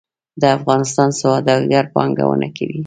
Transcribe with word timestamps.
د 0.41 0.43
افغانستان 0.57 1.09
سوداګر 1.21 1.83
پانګونه 1.93 2.47
کوي 2.57 2.79